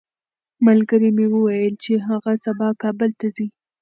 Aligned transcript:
ملګري 0.65 1.09
مې 1.17 1.25
وویل 1.33 1.73
چې 1.83 1.93
هغه 2.07 2.33
سبا 2.45 2.67
کابل 2.81 3.09
ته 3.19 3.27
ځي. 3.35 3.47